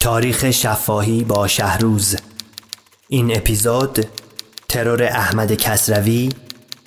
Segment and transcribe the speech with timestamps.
[0.00, 2.16] تاریخ شفاهی با شهروز.
[3.08, 4.06] این اپیزود
[4.68, 6.32] ترور احمد کسروی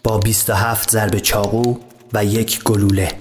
[0.03, 1.77] با 27 ضرب چاقو
[2.13, 3.11] و یک گلوله.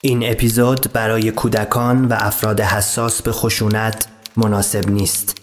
[0.00, 4.06] این اپیزود برای کودکان و افراد حساس به خشونت
[4.36, 5.36] مناسب نیست.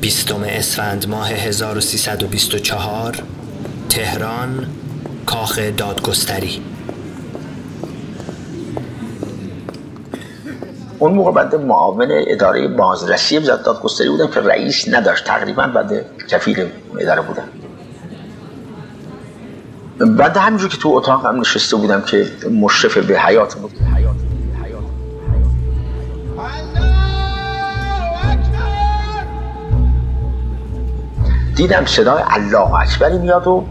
[0.00, 3.41] بیستم اسفند ماه 1324
[3.92, 4.66] تهران
[5.26, 6.62] کاخ دادگستری.
[10.98, 16.66] اون موقع بعد معاون اداره بازرسی وزارت دادگستری بودم که رئیس نداشت تقریبا بعد کفیل
[16.98, 17.48] اداره بودم.
[20.16, 23.72] بعد همینجور که تو اتاق هم نشسته بودم که مشرف به حیات بود.
[31.56, 33.64] دیدم صدای الله اکبری میاد و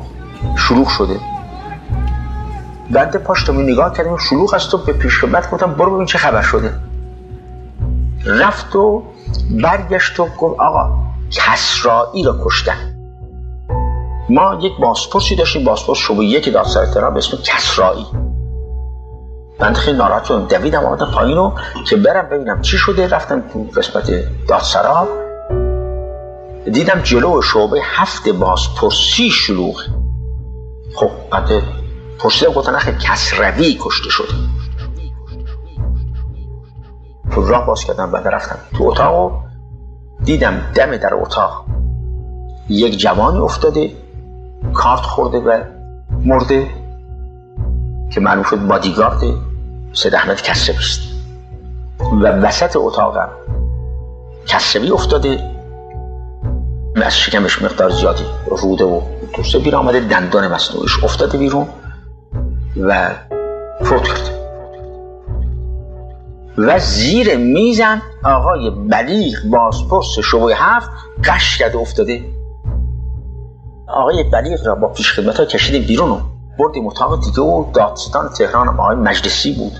[0.72, 1.20] شلوغ شده.
[2.92, 6.42] بنده پاشتم نگاه کردم شلوغ است و به پیش خدمت گفتم برو ببین چه خبر
[6.42, 6.74] شده.
[8.26, 9.04] رفت و
[9.64, 10.90] برگشت و گفت آقا
[11.32, 12.96] کسرایی را کشتن.
[14.30, 18.06] ما یک بازپرسی داشتیم بازپرس شبه یک دادسرای تهران به اسم کسرایی.
[19.60, 21.54] بنده خیلی ناراحت شدم دویدم آمدم پایین رو
[21.88, 23.08] که برم ببینم چی شده.
[23.08, 24.12] رفتم تو قسمت
[24.48, 25.08] دادسرا
[26.72, 30.01] دیدم جلو شعبه هفت بازپرسی شلوغ.
[30.96, 31.64] خب بعد
[32.20, 34.34] پرسیدم گفتن اخی کسروی کشته شده.
[37.32, 39.44] تو راه باز کردم بعد رفتم تو اتاق
[40.24, 41.66] دیدم دم در اتاق
[42.70, 43.92] یک جوانی افتاده
[44.74, 45.64] کارت خورده و
[46.26, 46.68] مرده
[48.12, 49.22] که معلوم شد بادیگارد
[49.94, 51.02] سید احمد کسروی است.
[52.22, 53.30] و وسط اتاقم
[54.48, 55.51] کسروی افتاده
[56.96, 59.02] از شکمش مقدار زیادی روده و
[59.36, 61.68] دوسته بیرون آمده دندان مصنوعیش افتاده بیرون
[62.78, 63.16] و
[63.84, 64.42] فوت کرده
[66.58, 70.90] و زیر میزم آقای بلیغ بازپرس شبه هفت
[71.24, 72.24] قش کرده افتاده.
[73.88, 76.18] آقای بلیغ را با پیش خدمت ها کشیدیم بیرون و
[76.60, 79.74] بردیم اتاق دیگه و دادستان تهران آقای مجلسی بود.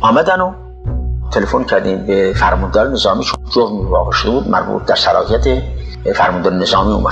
[0.00, 0.52] آمدن و
[1.30, 5.62] تلفن کردیم به فرماندار نظامی چون جرم واقع شده بود مربوط در صلاحیت
[6.14, 7.04] فرماندار نظامی اون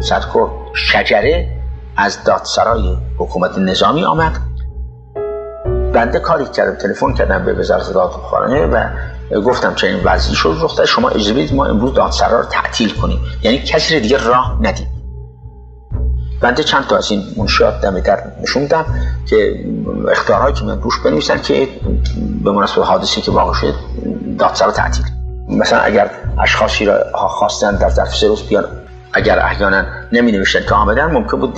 [0.00, 1.48] سرکور شجره
[1.96, 4.38] از دادسرای حکومت نظامی آمد.
[5.94, 8.88] بنده کاری کردم تلفن کردم به وزارت دادخانه و
[9.40, 10.56] گفتم چه این وضعی شد.
[10.60, 13.20] رخ شما اجازه ما امروز دادسرا رو تعطیل کنیم.
[13.42, 14.97] یعنی کسی رو دیگه راه ندیم.
[16.40, 18.86] بنده چند تا از این منشیات دم در نشوندم
[19.26, 19.64] که
[20.10, 21.68] اختیارهایی که من روش بنویسن که
[22.44, 23.74] به مناسبت حادثی که واقع شد
[24.38, 25.04] دادسرا تعطیل.
[25.48, 26.10] مثلا اگر
[26.42, 28.64] اشخاصی را خواستن در ظرف سه روز بیان
[29.12, 29.82] اگر احیانا
[30.12, 31.54] نمی نوشتن که آمدن ممکن بود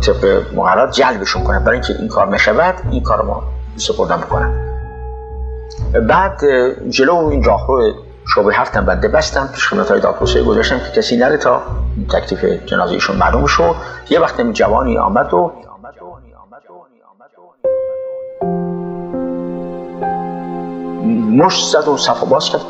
[0.00, 1.64] طبق مقررات جلبشون کنن.
[1.64, 3.42] برای اینکه این کار نشود این کار ما
[3.76, 4.72] سپردن بکنن
[6.08, 6.40] بعد
[6.90, 7.92] جلو این راهرو
[8.26, 11.62] شعبه هفتم بنده بستم پیش خدمت های دادگستری گذاشتم که کسی نره تا
[12.10, 13.74] تکلیف جنازه ایشون معلوم شد
[14.10, 15.52] یه وقت جوانی آمد و
[21.32, 22.60] مش زد و صفا باز کرد.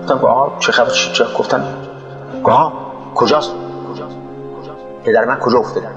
[0.00, 1.64] گفتم آقا چه خبر؟ چه گفتن
[2.44, 2.72] ها
[3.14, 3.54] کجاست؟
[5.04, 5.88] پدر من کجا افتاده؟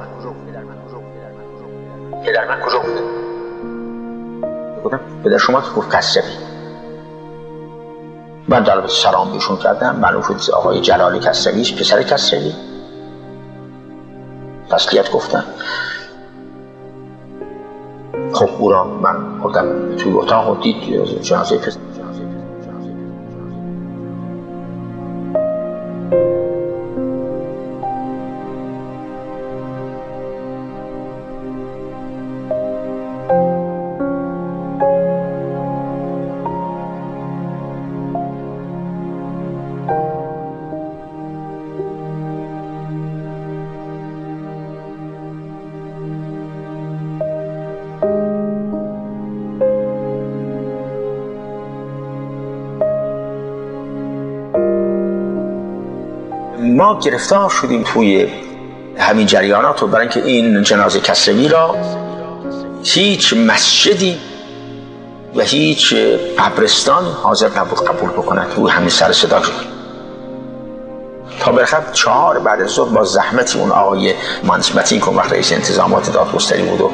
[2.26, 3.02] پدر من کجا افتاده؟
[4.86, 6.51] گفتم پدر شما؟ که گفت کسروی
[8.52, 9.96] من در سلام بهشون کردم.
[9.96, 12.54] معلوم شد آقای جلال کسروی پسر کسروی
[14.70, 15.44] تسلیت گفتم.
[18.34, 21.80] خب او را من بردم توی اتاق و دید جنازه پسر
[56.60, 58.28] ما گرفتار شدیم توی
[58.98, 61.76] همین جریانات و برای اینکه این جنازه کسروی را
[62.84, 64.20] هیچ مسجدی
[65.36, 65.94] و هیچ
[66.38, 68.46] قبرستان حاضر نبود قبول بکنن.
[68.56, 69.72] توی همین سر صدا شد
[71.40, 74.14] تا برخب چهار بعد از ظهر با زحمتی اون آقای
[74.76, 76.92] متین کن وقت رئیس انتظامات دادگستری بود و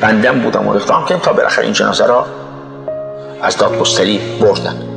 [0.00, 2.26] بندم بودم و اقدام کردم تا بالاخره این جنازه را
[3.42, 4.93] از دادگستری بردن.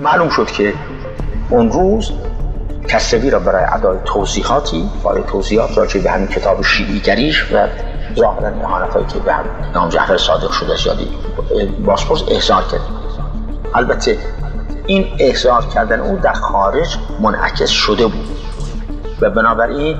[0.00, 0.74] معلوم شد که
[1.50, 2.12] اون روز
[2.88, 6.64] کسروی را برای ادای توضیحاتی برای توضیحات راجع به همین کتاب
[7.04, 7.66] گریش و
[8.16, 11.08] ظاهرا احانت هایی که به هم نام جعفر صادق شده زیادی
[11.86, 12.80] باسپورس احضار کرد.
[13.74, 14.18] البته
[14.86, 18.28] این احضار کردن او در خارج منعکس شده بود
[19.20, 19.96] و بنابراین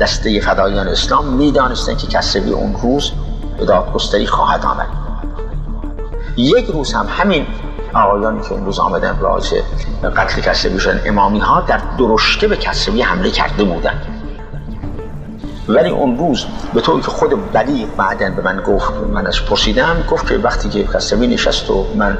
[0.00, 3.12] دسته فدایان اسلام می‌دانستن که کسروی اون روز
[3.58, 4.88] به دادگستری خواهد آمد.
[6.36, 7.46] یک روز هم همین
[7.94, 9.54] آقایانی که اون روز آمدن راز
[10.16, 14.06] قتل کسروی شدن امامی ها در درشته به کسروی حمله کرده بودند
[15.68, 19.96] ولی اون روز به طوری که خود بلی بعدن به من گفت من از پرسیدم
[20.10, 22.18] گفت که وقتی که کسروی نشست و من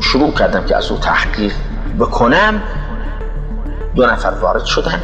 [0.00, 1.52] شروع کردم که از او تحقیق
[1.98, 2.62] بکنم
[3.94, 5.02] دو نفر وارد شدن.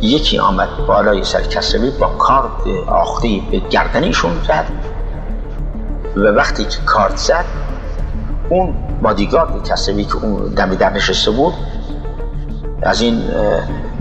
[0.00, 4.66] یکی آمد بالای سر کسروی با کارت آخری به گردنیشون زد
[6.16, 7.44] و وقتی که کارت زد
[8.48, 11.54] اون بادیگارد کسروی که اون دمی در نشسته بود
[12.82, 13.22] از این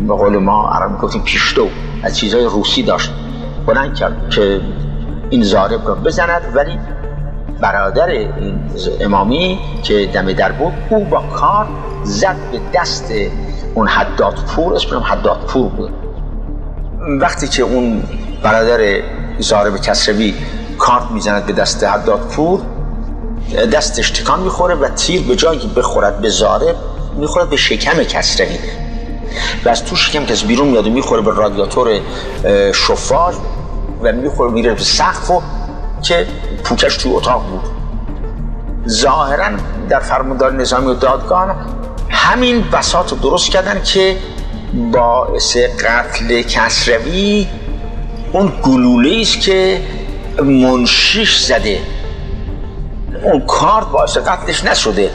[0.07, 1.67] به قول ما عرب گفتیم پیشتو
[2.03, 3.11] از چیزهای روسی داشت
[3.67, 4.61] بلند کرد که
[5.29, 6.79] این زارب را بزند ولی
[7.61, 8.59] برادر این
[9.01, 11.67] امامی که دم در بود او با کار
[12.03, 13.13] زد به دست
[13.73, 15.91] اون حداد پور اسمم حداد پور بود.
[17.21, 18.03] وقتی که اون
[18.43, 19.01] برادر
[19.39, 20.33] زارب کسروی
[20.77, 22.61] کارت می‌زند به دست حداد پور
[23.55, 26.75] دستش تکان می‌خوره و تیر به جایی بخورد به زارب
[27.17, 28.57] می‌خورد به شکم کسروی
[29.65, 31.99] و از تو شکم کس بیرون میاد و می‌خوره به رادیاتور
[32.73, 33.35] شفاژ
[34.01, 35.41] و می‌خوره میره به سقف و
[36.03, 36.27] که
[36.63, 37.61] پوکش توی اتاق بود.
[38.89, 39.49] ظاهرا
[39.89, 41.55] در فرماندار نظامی و دادگاه
[42.09, 44.17] همین بساط رو درست کردن که
[44.91, 47.47] باعث قتل کسروی
[48.31, 49.81] اون گلوله است که
[50.43, 51.79] منشیش زده.
[53.23, 55.09] اون کارت باعث قتلش نشده.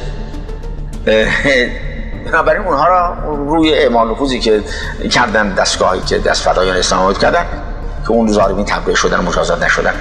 [2.26, 3.14] بنابراین اونها را
[3.46, 4.62] روی اعمال نفوذی که
[5.10, 7.46] کردن دستگاهی که دست فدایان اسلام کردن
[8.04, 9.94] که اون ظالمین تبرئه شدن مجازات نشدن.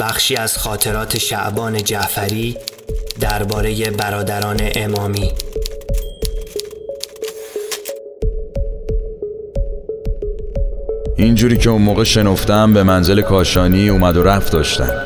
[0.00, 2.56] بخشی از خاطرات شعبان جعفری
[3.20, 5.32] درباره برادران امامی.
[11.16, 15.02] اینجوری که اون موقع شنفتم به منزل کاشانی اومد و رفت داشتن.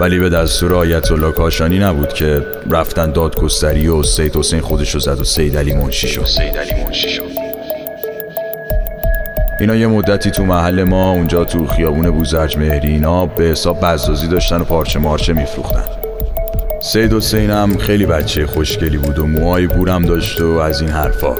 [0.00, 5.20] ولی به دستور آیت الله کاشانی نبود که رفتن دادگستری و سید حسین خودشو زد
[5.20, 6.24] و سید علی منشی شد.
[6.24, 7.33] سید علی منشی شد.
[9.64, 14.28] اینا یه مدتی تو محل ما اونجا تو خیابون بوزرج مهری اینا به حساب بزازی
[14.28, 15.84] داشتن و پارچه مارچه میفروختن.
[16.82, 21.34] سید حسین هم خیلی بچه خوشگلی بود و موهای بورم داشت و از این حرفا.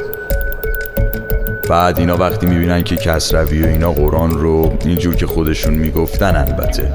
[1.70, 6.92] بعد اینا وقتی می‌بینن که کسروی و اینا قرآن رو اینجور که خودشون می‌گفتن البته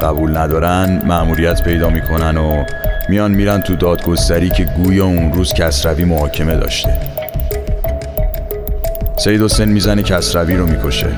[0.00, 2.64] قبول ندارن معموریت پیدا می‌کنن و
[3.08, 7.17] میان میرن تو دادگستری که گویا اون روز کسروی محاکمه داشته.
[9.18, 11.08] سید حسین می‌زنه کسروی رو می‌کشه.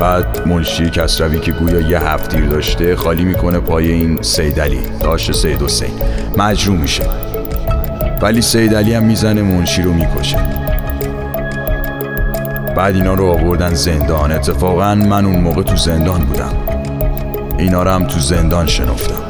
[0.00, 4.80] بعد منشی کسروی که گویا یه هفتیر داشته خالی می‌کنه پای این سید علی.
[5.02, 5.90] داشت سید حسین.
[6.36, 7.04] مجروع میشه.
[8.22, 10.38] ولی سید علی هم می‌زنه منشی رو می‌کشه.
[12.76, 14.32] بعد اینا رو آوردن زندان.
[14.32, 16.52] اتفاقا من اون موقع تو زندان بودم.
[17.58, 19.27] اینا رو هم تو زندان شنفتم